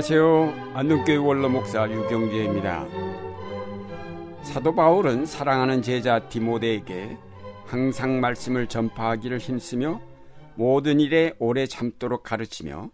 [0.00, 0.72] 안녕하세요.
[0.72, 2.86] 안동교회 원로 목사 유경재입니다.
[4.40, 7.18] 사도 바울은 사랑하는 제자 디모데에게
[7.66, 10.00] 항상 말씀을 전파하기를 힘쓰며
[10.54, 12.88] 모든 일에 오래 참도록 가르치며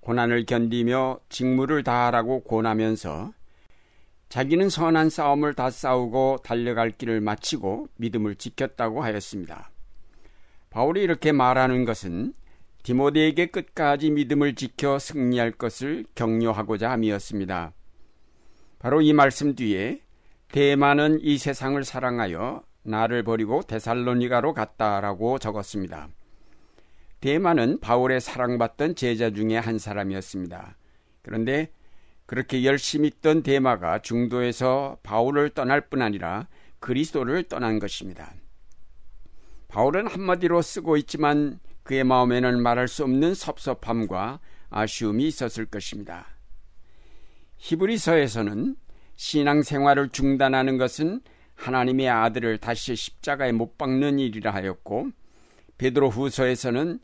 [0.00, 3.34] 고난을 견디며 직무를 다하라고 권하면서
[4.30, 9.68] 자기는 선한 싸움을 다 싸우고 달려갈 길을 마치고 믿음을 지켰다고 하였습니다.
[10.70, 12.32] 바울이 이렇게 말하는 것은
[12.86, 17.72] 디모데에게 끝까지 믿음을 지켜 승리할 것을 격려하고자 함이었습니다.
[18.78, 20.02] 바로 이 말씀 뒤에
[20.52, 26.10] 대만은 이 세상을 사랑하여 나를 버리고 데살로니가로 갔다라고 적었습니다.
[27.20, 30.76] 대만은 바울의 사랑받던 제자 중에 한 사람이었습니다.
[31.22, 31.72] 그런데
[32.24, 36.46] 그렇게 열심히 있던 대마가 중도에서 바울을 떠날 뿐 아니라
[36.78, 38.32] 그리스도를 떠난 것입니다.
[39.66, 46.26] 바울은 한마디로 쓰고 있지만 그의 마음에는 말할 수 없는 섭섭함과 아쉬움이 있었을 것입니다.
[47.58, 48.74] 히브리서에서는
[49.14, 51.20] 신앙 생활을 중단하는 것은
[51.54, 55.10] 하나님의 아들을 다시 십자가에 못 박는 일이라 하였고
[55.78, 56.98] 베드로 후서에서는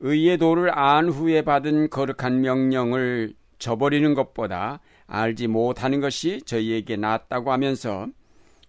[0.00, 8.06] 의의 도를 안 후에 받은 거룩한 명령을 저버리는 것보다 알지 못하는 것이 저희에게 낫다고 하면서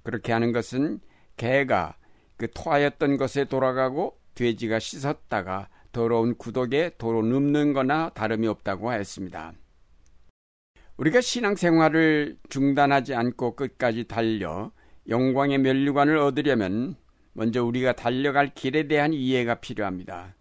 [0.03, 1.01] 그렇게 하는 것은
[1.35, 1.97] 개가
[2.37, 9.53] 그 토하였던 것에 돌아가고 돼지가 씻었다가 더러운 구독에 도로 눕는 거나 다름이 없다고 하였습니다.
[10.97, 14.71] 우리가 신앙생활을 중단하지 않고 끝까지 달려
[15.09, 16.95] 영광의 멸류관을 얻으려면
[17.33, 20.35] 먼저 우리가 달려갈 길에 대한 이해가 필요합니다.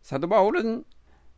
[0.00, 0.84] 사도 바울은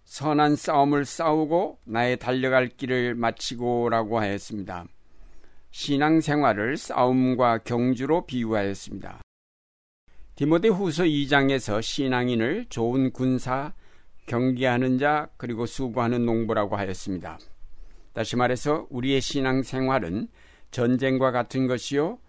[0.04, 4.86] 선한 싸움을 싸우고 나의 달려갈 길을 마치고라고 하였습니다.
[5.72, 9.20] 신앙생활을 싸움과 경주로 비유하였습니다.
[10.40, 13.74] 디모데 후서 2장에서 신앙인을 좋은 군사,
[14.24, 17.38] 경계하는 자, 그리고 수고하는 농부라고 하였습니다.
[18.14, 20.28] 다시 말해서 우리의 신앙 생활은
[20.70, 22.20] 전쟁과 같은 것이요,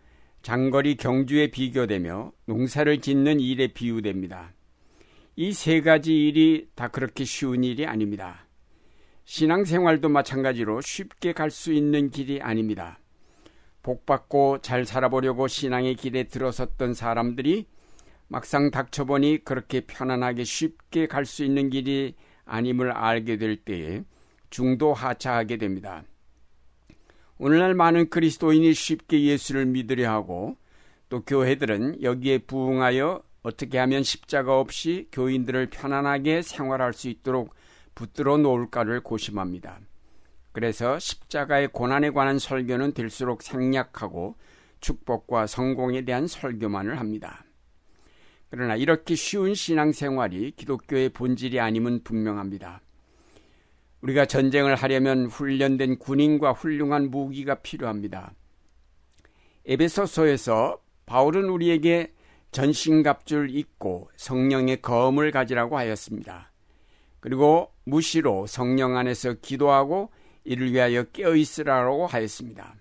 [0.42, 4.52] 장거리 경주에 비교되며 농사를 짓는 일에 비유됩니다.
[5.38, 8.46] 이 세 가지 일이 다 그렇게 쉬운 일이 아닙니다.
[9.24, 13.00] 신앙생활도 마찬가지로 쉽게 갈 수 있는 길이 아닙니다.
[13.82, 17.68] 복 받고 잘 살아보려고 신앙의 길에 들어섰던 사람들이
[18.32, 22.16] 막상 닥쳐보니 그렇게 편안하게 쉽게 갈 수 있는 길이
[22.46, 24.06] 아님을 알게 될 때에
[24.50, 26.06] 중도 하차하게 됩니다.
[27.38, 30.56] 오늘날 많은 그리스도인이 쉽게 예수를 믿으려 하고
[31.10, 37.54] 또 교회들은 여기에 부응하여 어떻게 하면 십자가 없이 교인들을 편안하게 생활할 수 있도록
[37.96, 39.82] 붙들어 놓을까를 고심합니다.
[40.54, 44.38] 그래서 십자가의 고난에 관한 설교는 될수록 생략하고
[44.80, 47.44] 축복과 성공에 대한 설교만을 합니다.
[48.52, 52.82] 그러나 이렇게 쉬운 신앙생활이 기독교의 본질이 아님은 분명합니다.
[54.02, 58.34] 우리가 전쟁을 하려면 훈련된 군인과 훌륭한 무기가 필요합니다.
[59.66, 62.14] 에베소서에서 바울은 우리에게
[62.52, 66.52] 전신갑줄 입고 성령의 검을 가지라고 하였습니다.
[67.22, 70.12] 그리고 무시로 성령 안에서 기도하고
[70.44, 72.76] 이를 위하여 깨어 있으라고 하였습니다.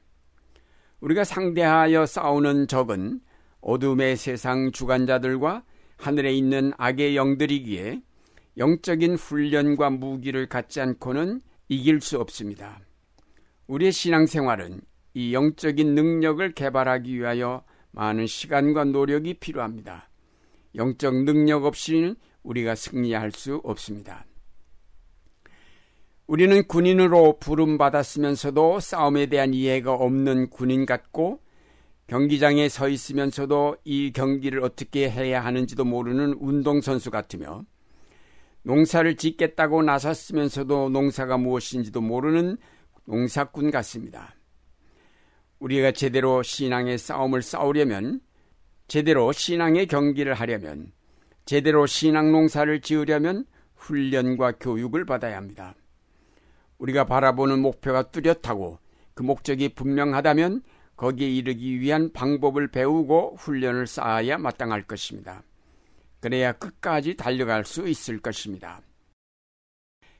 [1.00, 3.20] 우리가 상대하여 싸우는 적은
[3.60, 5.64] 어둠의 세상 주관자들과
[5.96, 8.02] 하늘에 있는 악의 영들이기에
[8.56, 12.80] 영적인 훈련과 무기를 갖지 않고는 이길 수 없습니다.
[13.66, 14.80] 우리의 신앙생활은
[15.14, 20.08] 이 영적인 능력을 개발하기 위하여 많은 시간과 노력이 필요합니다.
[20.74, 24.24] 영적 능력 없이는 우리가 승리할 수 없습니다.
[26.26, 31.40] 우리는 군인으로 부름받았으면서도 싸움에 대한 이해가 없는 군인 같고
[32.10, 37.64] 경기장에 서 있으면서도 이 경기를 어떻게 해야 하는지도 모르는 운동선수 같으며
[38.64, 42.56] 농사를 짓겠다고 나섰으면서도 농사가 무엇인지도 모르는
[43.04, 44.34] 농사꾼 같습니다.
[45.60, 48.20] 우리가 제대로 신앙의 싸움을 싸우려면
[48.88, 50.90] 제대로 신앙의 경기를 하려면
[51.44, 53.44] 제대로 신앙 농사를 지으려면
[53.76, 55.76] 훈련과 교육을 받아야 합니다.
[56.78, 58.80] 우리가 바라보는 목표가 뚜렷하고
[59.14, 60.62] 그 목적이 분명하다면
[61.00, 65.42] 거기에 이르기 위한 방법을 배우고 훈련을 쌓아야 마땅할 것입니다.
[66.20, 68.82] 그래야 끝까지 달려갈 수 있을 것입니다.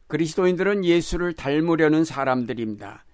[0.07, 3.05] 그리스도인들은 예수를 닮으려는 사람들입니다.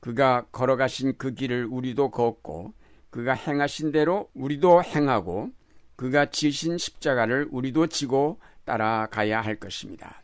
[0.00, 2.74] 그가 걸어가신 그 길을 우리도 걷고
[3.10, 5.52] 그가 행하신 대로 우리도 행하고
[5.94, 10.20] 그가 지신 십자가를 우리도 지고 따라가야 할 것입니다.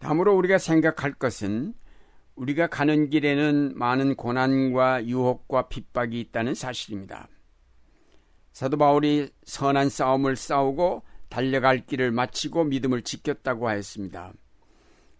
[0.00, 1.74] 다음으로 우리가 생각할 것은
[2.40, 7.28] 우리가 가는 길에는 많은 고난과 유혹과 핍박이 있다는 사실입니다.
[8.54, 14.32] 사도 바울이 선한 싸움을 싸우고 달려갈 길을 마치고 믿음을 지켰다고 하였습니다.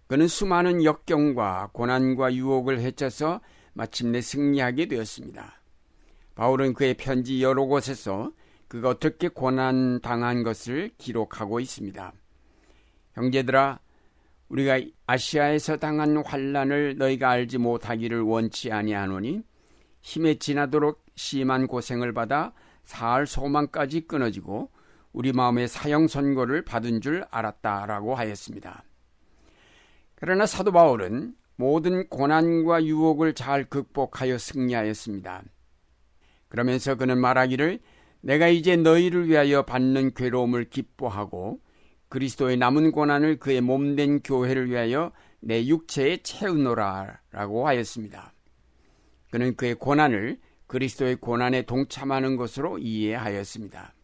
[0.07, 3.43] 그는 수많은 역경과 고난과 유혹을 헤쳐서
[3.75, 5.61] 마침내 승리하게 되었습니다.
[6.35, 8.33] 바울은 그의 편지 여러 곳에서
[8.67, 12.15] 그가 어떻게 고난 당한 것을 기록하고 있습니다.
[13.13, 13.79] 형제들아
[14.51, 19.43] 우리가 아시아에서 당한 환란을 너희가 알지 못하기를 원치 아니하노니
[20.03, 22.53] 힘에 지나도록 심한 고생을 받아
[22.85, 24.71] 사할 소망까지 끊어지고
[25.13, 28.85] 우리 마음의 사형 선고를 받은 줄 알았다라고 하였습니다.
[30.17, 35.43] 그러나 사도 바울은 모든 고난과 유혹을 잘 극복하여 승리하였습니다.
[36.49, 37.79] 그러면서 그는 말하기를
[38.23, 41.61] 내가 이제 너희를 위하여 받는 괴로움을 기뻐하고
[42.11, 48.35] 그리스도의 남은 고난을 그의 몸된 교회를 위하여 내 육체에 채우노라라고 하였습니다.
[49.31, 53.95] 그는 그의 고난을 그리스도의 고난에 동참하는 것으로 이해하였습니다.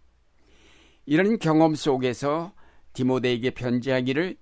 [1.04, 2.52] 이런 경험 속에서
[2.92, 4.36] 디모데에게 편지하기를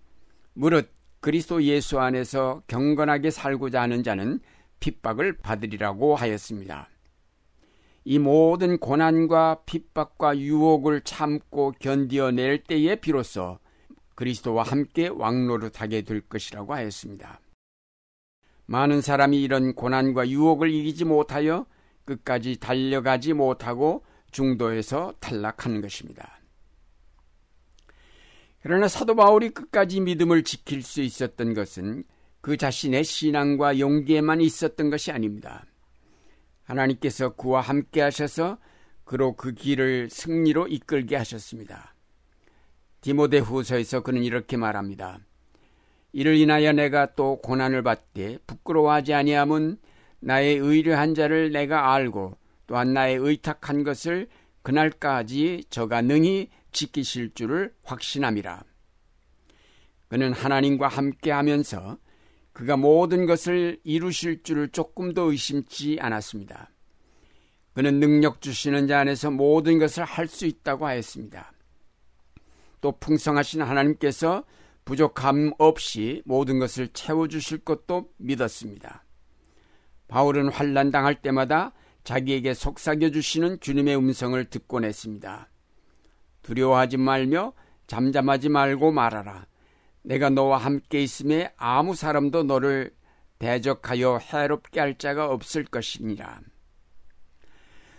[0.52, 4.40] 무릇 그리스도 예수 안에서 경건하게 살고자 하는 자는
[4.81, 6.88] 핍박을 받으리라고 하였습니다.
[8.05, 13.59] 이 모든 고난과 핍박과 유혹을 참고 견디어낼 때에 비로소
[14.15, 17.41] 그리스도와 함께 왕노릇하게 될 것이라고 하였습니다.
[18.67, 21.67] 많은 사람이 이런 고난과 유혹을 이기지 못하여
[22.05, 26.41] 끝까지 달려가지 못하고 중도에서 탈락하는 것입니다.
[28.62, 32.05] 그러나 사도 바울이 끝까지 믿음을 지킬 수 있었던 것은
[32.41, 35.65] 그 자신의 신앙과 용기에만 있었던 것이 아닙니다.
[36.64, 38.58] 하나님께서 그와 함께 하셔서
[39.05, 41.94] 그로 그 길을 승리로 이끌게 하셨습니다.
[43.00, 45.20] 디모데 후서에서 그는 이렇게 말합니다.
[46.12, 49.78] 이를 인하여 내가 또 고난을 받되 부끄러워하지 아니함은
[50.20, 54.28] 나의 의뢰한 자를 내가 알고 또한 나의 의탁한 것을
[54.62, 58.64] 그날까지 저가 능히 지키실 줄을 확신함이라.
[60.08, 61.99] 그는 하나님과 함께 하면서
[62.55, 66.71] 그가 모든 것을 이루실 줄을 조금도 의심치 않았습니다.
[67.75, 71.53] 그는 능력 주시는 자 안에서 모든 것을 할 수 있다고 하였습니다.
[72.81, 74.45] 또 풍성하신 하나님께서
[74.85, 79.05] 부족함 없이 모든 것을 채워주실 것도 믿었습니다.
[80.06, 81.73] 바울은 환란 당할 때마다
[82.05, 85.51] 자기에게 속삭여 주시는 주님의 음성을 듣곤 했습니다.
[86.43, 87.53] 두려워하지 말며
[87.89, 89.47] 잠잠하지 말고 말하라.
[90.05, 92.95] 내가 너와 함께 있음에 아무 사람도 너를
[93.39, 96.41] 대적하여 해롭게 할 자가 없을 것이니라.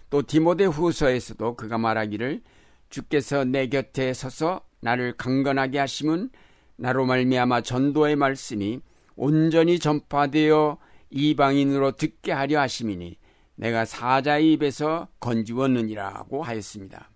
[0.10, 2.42] 또 디모데 후서에서도 그가 말하기를
[2.90, 6.30] 주께서 내 곁에 서서 나를 강건하게 하심은
[6.78, 8.80] 나로 말미암아 전도의 말씀이
[9.16, 10.78] 온전히 전파되어
[11.10, 13.18] 이방인으로 듣게 하려 하심이니
[13.56, 17.10] 내가 사자의 입에서 건지웠느니라고 하였습니다.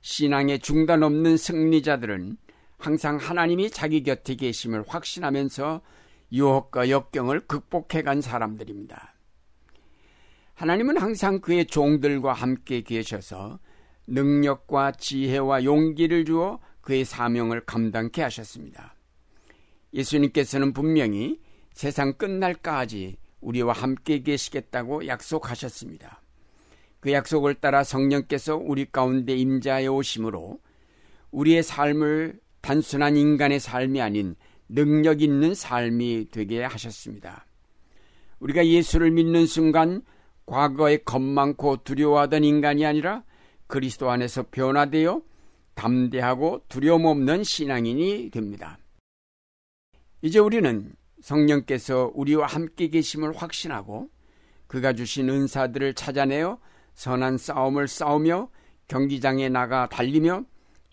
[0.00, 2.36] 신앙의 중단 없는 승리자들은
[2.78, 5.80] 항상 하나님이 자기 곁에 계심을 확신하면서
[6.32, 9.14] 유혹과 역경을 극복해 간 사람들입니다.
[10.54, 13.58] 하나님은 항상 그의 종들과 함께 계셔서
[14.06, 18.94] 능력과 지혜와 용기를 주어 그의 사명을 감당케 하셨습니다.
[19.92, 21.40] 예수님께서는 분명히
[21.72, 26.22] 세상 끝날까지 우리와 함께 계시겠다고 약속하셨습니다.
[27.00, 30.58] 그 약속을 따라 성령께서 우리 가운데 임자해 오심으로
[31.30, 34.34] 우리의 삶을 단순한 인간의 삶이 아닌
[34.68, 37.46] 능력 있는 삶이 되게 하셨습니다.
[38.40, 40.02] 우리가 예수를 믿는 순간
[40.46, 43.22] 과거에 겁 많고 두려워하던 인간이 아니라
[43.68, 45.22] 그리스도 안에서 변화되어
[45.74, 48.80] 담대하고 두려움 없는 신앙인이 됩니다.
[50.22, 54.10] 이제 우리는 성령께서 우리와 함께 계심을 확신하고
[54.66, 56.58] 그가 주신 은사들을 찾아내어
[56.94, 58.50] 선한 싸움을 싸우며
[58.88, 60.44] 경기장에 나가 달리며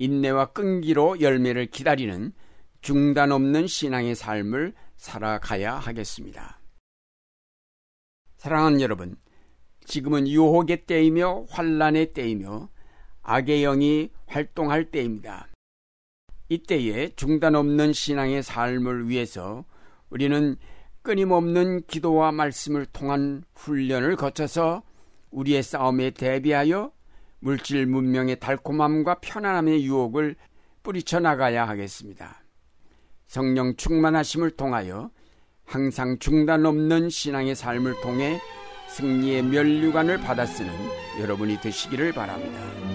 [0.03, 2.33] 인내와 끈기로 열매를 기다리는
[2.81, 6.59] 중단 없는 신앙의 삶을 살아가야 하겠습니다.
[8.35, 9.15] 사랑하는 여러분,
[9.85, 12.67] 지금은 유혹의 때이며 환란의 때이며
[13.21, 15.47] 악의 영이 활동할 때입니다.
[16.49, 19.63] 이때에 중단 없는 신앙의 삶을 위해서
[20.09, 20.57] 우리는
[21.01, 24.83] 끊임없는 기도와 말씀을 통한 훈련을 거쳐서
[25.31, 26.91] 우리의 싸움에 대비하여
[27.43, 30.37] 물질 문명의 달콤함과 편안함의 유혹을
[30.81, 32.41] 뿌리쳐 나가야 하겠습니다.
[33.27, 35.11] 성령 충만하심을 통하여
[35.65, 38.39] 항상 중단 없는 신앙의 삶을 통해
[38.87, 40.71] 승리의 면류관을 받아 쓰는
[41.19, 42.92] 여러분이 되시기를 바랍니다.